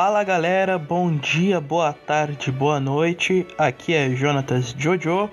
[0.00, 3.44] Fala galera, bom dia, boa tarde, boa noite.
[3.58, 5.28] Aqui é Jonatas Jojo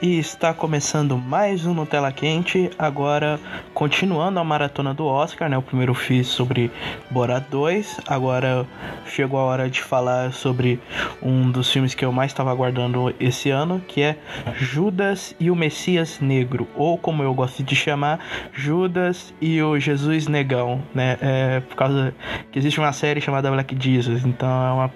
[0.00, 2.70] e está começando mais um Nutella Quente.
[2.78, 3.38] Agora,
[3.74, 5.58] continuando a maratona do Oscar, né?
[5.58, 6.70] O primeiro fiz sobre
[7.10, 8.00] Borat 2.
[8.08, 8.66] Agora
[9.04, 10.80] chegou a hora de falar sobre
[11.22, 14.16] um dos filmes que eu mais estava aguardando esse ano, que é
[14.56, 18.18] Judas e o Messias Negro, ou como eu gosto de chamar,
[18.54, 21.18] Judas e o Jesus Negão, né?
[21.20, 22.14] É, por causa
[22.50, 24.92] que existe uma série chamada Black Jesus, então é uma,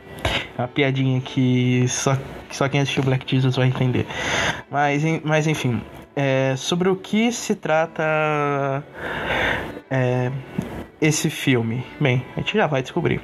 [0.58, 2.16] é uma piadinha que só,
[2.50, 4.06] só quem assistiu Black Jesus vai entender.
[4.70, 5.80] Mas, mas enfim,
[6.16, 8.84] é, sobre o que se trata
[9.90, 10.30] é,
[11.00, 11.84] esse filme?
[12.00, 13.20] Bem, a gente já vai descobrir.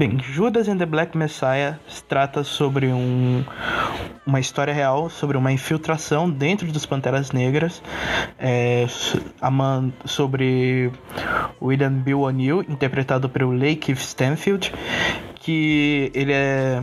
[0.00, 1.74] Bem, Judas and the Black Messiah
[2.08, 3.44] trata sobre um,
[4.24, 7.82] uma história real, sobre uma infiltração dentro dos Panteras Negras,
[8.38, 8.86] é,
[10.06, 10.90] sobre
[11.60, 14.72] William Bill O'Neill, interpretado pelo Lakeith Stanfield,
[15.34, 16.82] que ele é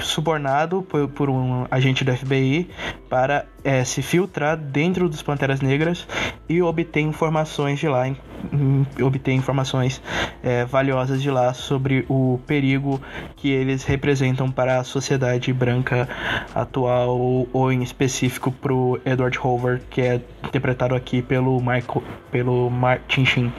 [0.00, 2.68] subornado por, por, um agente do FBI
[3.08, 6.06] para é, se filtrar dentro dos Panteras Negras
[6.48, 8.16] e obter informações de lá, em,
[8.52, 10.02] em, obter informações
[10.42, 13.00] é, valiosas de lá sobre o perigo
[13.36, 16.08] que eles representam para a sociedade branca
[16.54, 22.02] atual, ou, ou em específico para o Edward Hoover, que é interpretado aqui pelo, Michael,
[22.30, 23.52] pelo Martin Sheen.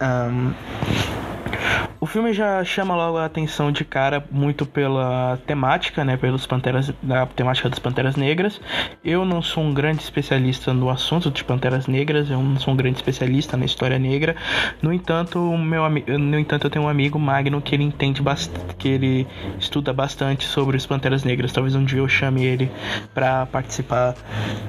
[0.00, 0.52] Um,
[2.00, 6.90] o filme já chama logo a atenção de cara muito pela temática, né, pelos panteras,
[7.02, 8.58] da temática das panteras negras.
[9.04, 12.76] Eu não sou um grande especialista no assunto de panteras negras, eu não sou um
[12.76, 14.34] grande especialista na história negra.
[14.80, 18.88] No entanto, meu no entanto eu tenho um amigo Magno que ele entende bastante, que
[18.88, 19.26] ele
[19.58, 21.52] estuda bastante sobre as panteras negras.
[21.52, 22.70] Talvez um dia eu chame ele
[23.12, 24.14] para participar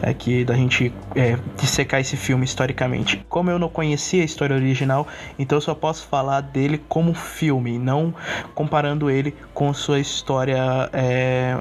[0.02, 3.25] aqui da gente é, dissecar esse filme historicamente.
[3.30, 5.08] Como eu não conhecia a história original,
[5.40, 8.14] então eu só posso falar dele como filme, não
[8.54, 11.56] comparando ele com sua história é,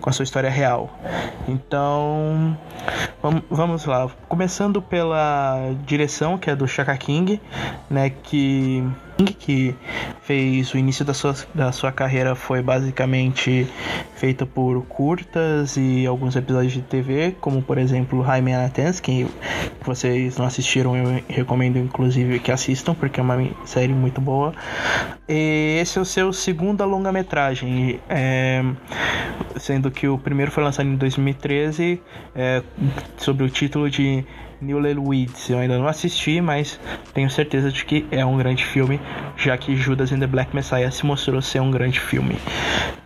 [0.00, 0.90] com a sua história real.
[1.46, 2.56] Então
[3.50, 7.40] vamos lá, começando pela direção que é do Chaka King,
[7.88, 8.82] né, que
[9.38, 9.74] que
[10.22, 13.66] fez o início da sua, da sua carreira foi basicamente
[14.16, 19.26] feito por curtas e alguns episódios de TV, como por exemplo Jaime Anatens, que
[19.84, 24.54] vocês não assistiram, eu recomendo inclusive que assistam, porque é uma série muito boa.
[25.28, 28.62] E esse é o seu segundo longa-metragem, é,
[29.56, 32.00] sendo que o primeiro foi lançado em 2013,
[32.34, 32.62] é,
[33.16, 34.24] sob o título de
[34.62, 35.50] New Little Weeds.
[35.50, 36.78] Eu ainda não assisti, mas
[37.12, 39.00] tenho certeza de que é um grande filme,
[39.36, 42.36] já que Judas and the Black Messiah se mostrou ser um grande filme.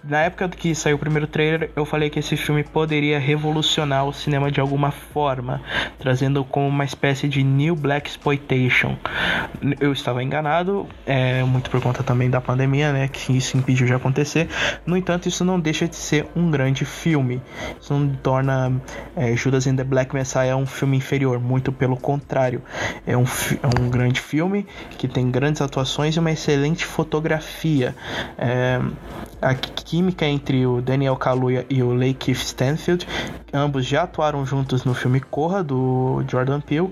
[0.08, 4.12] Na época que saiu o primeiro trailer, eu falei que esse filme poderia revolucionar o
[4.12, 5.60] cinema de alguma forma,
[5.98, 8.96] trazendo como uma espécie de New Black Exploitation.
[9.80, 13.94] Eu estava enganado, é, muito por conta também da pandemia, né, que isso impediu de
[13.94, 14.48] acontecer.
[14.86, 17.42] No entanto, isso não deixa de ser um grande filme.
[17.80, 18.80] Isso não torna
[19.16, 22.62] é, Judas and the Black Messiah um filme inferior muito pelo contrário.
[23.04, 24.66] É um, é um grande filme
[24.98, 27.92] que tem grandes atuações e uma excelente fotografia.
[28.38, 28.80] É,
[29.42, 29.54] a
[29.96, 33.08] química entre o Daniel Kaluuya e o Lakeith Stanfield,
[33.50, 36.90] ambos já atuaram juntos no filme Corra do Jordan Peele.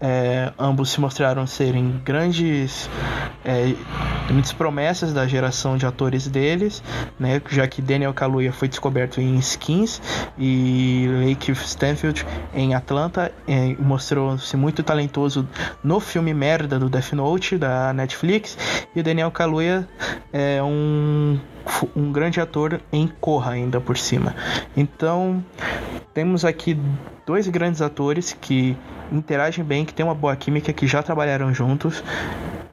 [0.00, 2.88] É, ambos se mostraram serem grandes,
[3.44, 3.74] é,
[4.28, 6.82] grandes promessas da geração de atores deles,
[7.18, 7.40] né?
[7.48, 10.00] Já que Daniel Kaluuya foi descoberto em Skins
[10.38, 15.48] e Lakeith Stanfield em Atlanta, é, mostrou-se muito talentoso
[15.82, 18.56] no filme merda do Death Note da Netflix
[18.94, 19.88] e Daniel Kaluuya
[20.32, 21.38] é um
[21.94, 24.34] um grande ator em Corra ainda por cima.
[24.74, 25.44] Então,
[26.14, 26.78] temos aqui
[27.26, 28.74] dois grandes atores que
[29.12, 32.02] interagem bem, que têm uma boa química, que já trabalharam juntos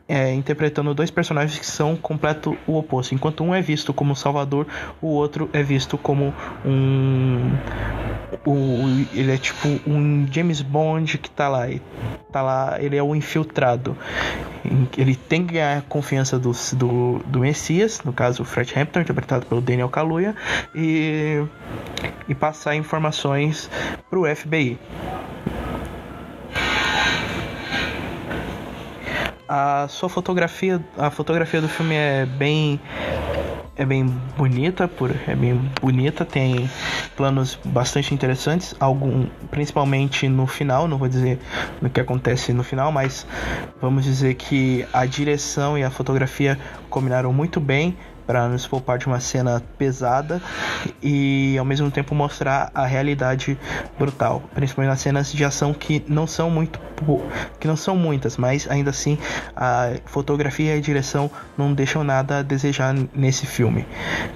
[0.07, 3.15] é, interpretando dois personagens que são completo o oposto.
[3.15, 4.67] Enquanto um é visto como Salvador,
[5.01, 7.51] o outro é visto como um.
[9.13, 11.67] Ele é tipo um James Bond que tá lá.
[12.31, 13.97] Tá lá, ele é o infiltrado.
[14.97, 19.01] Ele tem que ganhar a confiança do, do, do Messias, no caso o Fred Hampton,
[19.01, 20.35] interpretado pelo Daniel Kaluuya,
[20.73, 21.43] e,
[22.27, 23.69] e passar informações
[24.09, 24.77] pro FBI.
[29.47, 32.79] A sua fotografia, a fotografia do filme é bem
[33.77, 34.05] é bem
[34.37, 36.69] bonita, por, é bem bonita, tem
[37.17, 41.39] planos bastante interessantes, algum, principalmente no final, não vou dizer
[41.81, 43.27] no que acontece no final, mas
[43.81, 46.57] vamos dizer que a direção e a fotografia
[46.89, 50.41] combinaram muito bem para nos poupar de uma cena pesada
[51.01, 53.57] e ao mesmo tempo mostrar a realidade
[53.97, 56.79] brutal, principalmente nas cenas de ação que não são muito
[57.59, 59.17] que não são muitas, mas ainda assim
[59.55, 63.85] a fotografia e a direção não deixam nada a desejar nesse filme.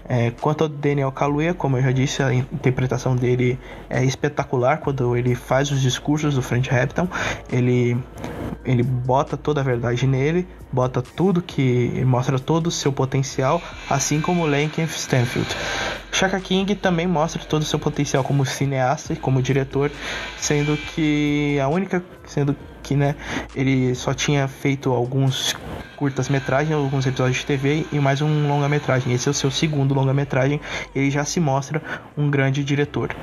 [0.08, 3.58] É, quanto ao Daniel Kaluuya, como eu já disse, a interpretação dele
[3.90, 7.08] é espetacular quando ele faz os discursos do Frank Hampton,
[7.50, 7.98] ele
[8.66, 14.22] ele bota toda a verdade nele, bota tudo que mostra todo o seu potencial, assim
[14.22, 15.50] como Lakeith Stanfield.
[16.12, 19.92] Shaka King também mostra todo o seu potencial como cineasta e como diretor,
[20.38, 23.16] sendo que a única, sendo que né,
[23.56, 25.56] ele só tinha feito alguns
[25.96, 29.14] curtas-metragens, alguns episódios de TV e mais um longa-metragem.
[29.14, 30.60] Esse é o seu segundo longa-metragem,
[30.96, 31.82] ele já se mostra
[32.18, 33.16] um grande diretor.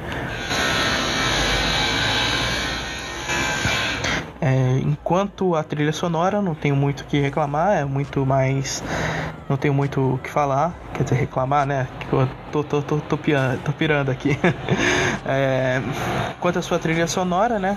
[4.46, 8.81] É, enquanto a trilha sonora, não tenho muito o que reclamar, é muito mais.
[9.48, 11.88] Não tenho muito o que falar, quer dizer, reclamar, né?
[12.12, 14.38] Eu tô, tô, tô, tô, pirando, tô pirando aqui.
[15.26, 15.82] é,
[16.38, 17.76] quanto à sua trilha sonora, né?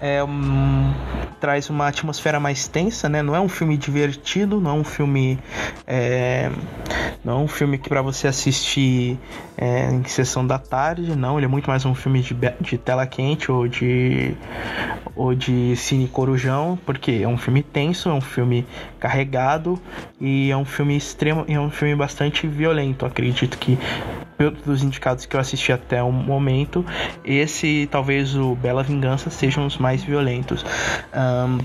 [0.00, 0.92] É um,
[1.40, 3.22] traz uma atmosfera mais tensa, né?
[3.22, 5.38] Não é um filme divertido, não é um filme.
[5.86, 6.50] É,
[7.24, 9.18] não é um filme que para você assistir
[9.56, 11.38] é, em sessão da tarde, não.
[11.38, 14.36] Ele é muito mais um filme de, de tela quente ou de
[15.18, 18.64] ou de Cine Corujão, porque é um filme tenso, é um filme
[19.00, 19.78] carregado
[20.20, 23.04] e é um filme extremo, é um filme bastante violento.
[23.04, 23.76] Acredito que
[24.64, 26.86] dos indicados que eu assisti até o momento,
[27.24, 30.64] esse talvez o Bela Vingança sejam os mais violentos.
[31.12, 31.58] Um,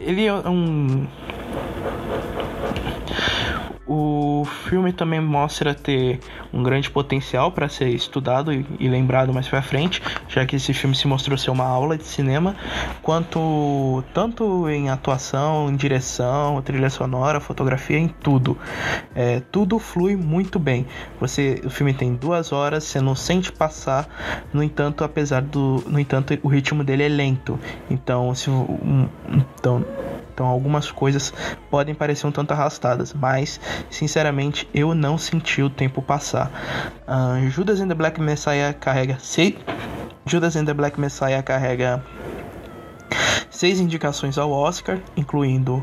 [0.00, 1.06] ele é um
[3.86, 6.18] o filme também mostra ter
[6.52, 10.74] um grande potencial para ser estudado e, e, lembrado mais para frente, já que esse
[10.74, 12.56] filme se mostrou ser uma aula de cinema,
[13.02, 18.58] quanto tanto em atuação, em direção, trilha sonora, fotografia, em tudo.
[19.14, 20.86] É, tudo flui muito bem.
[21.20, 24.08] Você, o filme tem duas horas, você não sente passar.
[24.52, 27.58] No entanto, apesar do, no entanto, o ritmo dele é lento.
[27.88, 29.08] Então, se um,
[29.54, 29.84] então
[30.36, 31.32] então algumas coisas
[31.70, 36.50] podem parecer um tanto arrastadas, mas sinceramente eu não senti o tempo passar.
[37.08, 39.54] Uh, Judas and the Black Messiah carrega seis.
[40.26, 42.04] Judas and the Black Messiah carrega
[43.48, 45.82] seis indicações ao Oscar, incluindo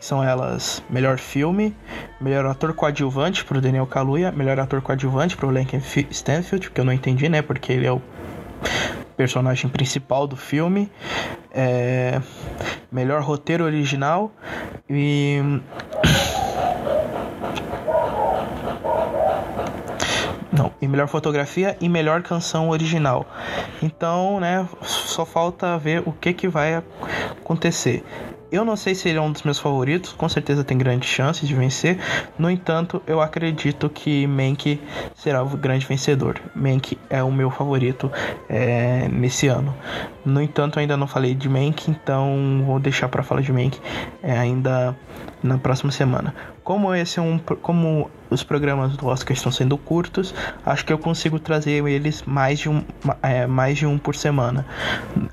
[0.00, 1.72] são elas melhor filme,
[2.20, 6.80] melhor ator coadjuvante para o Daniel Kaluuya, melhor ator coadjuvante para o Lincoln Stanfield, que
[6.80, 8.02] eu não entendi, né, porque ele é o
[9.16, 10.90] personagem principal do filme,
[11.52, 12.20] é,
[12.90, 14.32] melhor roteiro original
[14.88, 15.40] e
[20.52, 23.26] Não, e melhor fotografia e melhor canção original.
[23.82, 26.74] Então, né, só falta ver o que que vai
[27.40, 28.04] acontecer.
[28.52, 31.48] Eu não sei se ele é um dos meus favoritos, com certeza tem grandes chances
[31.48, 31.98] de vencer.
[32.38, 34.78] No entanto, eu acredito que Mank
[35.14, 36.38] será o grande vencedor.
[36.54, 38.12] Mank é o meu favorito
[38.50, 39.74] é, nesse ano.
[40.22, 43.80] No entanto, ainda não falei de Mank, então vou deixar para falar de Mank
[44.22, 44.94] é, ainda
[45.42, 46.34] na próxima semana.
[46.72, 50.96] Como esse é um como os programas do Oscar estão sendo curtos, acho que eu
[50.96, 52.82] consigo trazer eles mais de um,
[53.22, 54.64] é, mais de um por semana.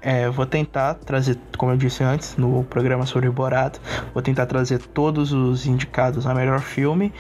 [0.01, 3.77] É, vou tentar trazer, como eu disse antes, no programa sobre Borat,
[4.13, 7.13] vou tentar trazer todos os indicados a melhor filme,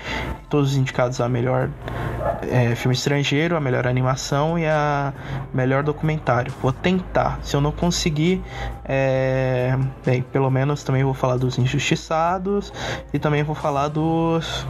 [0.49, 1.69] todos os indicados a melhor
[2.43, 5.13] é, filme estrangeiro, a melhor animação e a
[5.53, 6.53] melhor documentário.
[6.61, 7.39] Vou tentar.
[7.41, 8.41] Se eu não conseguir,
[8.85, 12.73] é, bem, pelo menos também vou falar dos injustiçados
[13.13, 14.65] e também vou falar dos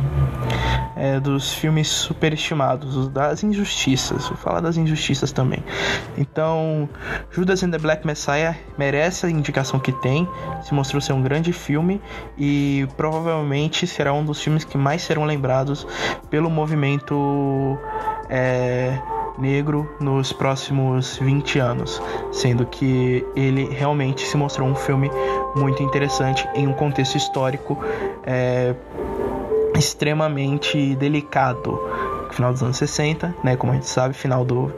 [1.00, 4.28] é, dos filmes superestimados, das injustiças.
[4.28, 5.64] Vou falar das injustiças também.
[6.18, 6.90] Então,
[7.32, 10.28] Judas and the Black Messiah merece a indicação que tem.
[10.62, 12.02] Se mostrou ser um grande filme
[12.38, 15.88] e provavelmente será um dos filmes que mais serão lembrados
[16.30, 17.16] pelo movimento.
[18.30, 19.00] É,
[19.40, 22.02] negro nos próximos 20 anos,
[22.32, 25.10] sendo que ele realmente se mostrou um filme
[25.56, 27.78] muito interessante em um contexto histórico
[28.26, 28.76] é,
[29.76, 31.80] extremamente delicado.
[32.32, 34.72] Final dos anos 60, né, como a gente sabe, final do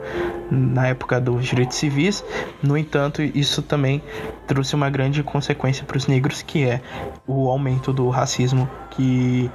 [0.50, 2.24] na época dos direitos civis.
[2.62, 4.02] No entanto, isso também
[4.46, 6.80] trouxe uma grande consequência para os negros, que é
[7.26, 9.50] o aumento do racismo que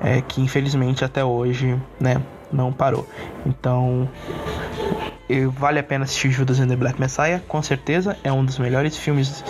[0.00, 2.22] é, que infelizmente até hoje, né,
[2.52, 3.06] não parou.
[3.44, 4.08] Então,
[5.52, 8.96] vale a pena assistir Judas and the Black Messiah, com certeza é um dos melhores
[8.96, 9.44] filmes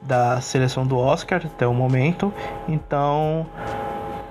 [0.00, 2.32] da seleção do Oscar até o momento.
[2.68, 3.46] Então,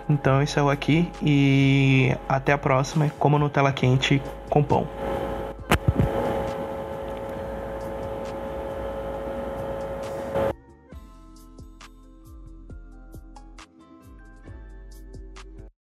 [0.09, 3.09] Então, isso é o aqui e até a próxima.
[3.17, 4.85] Como Nutella quente com pão.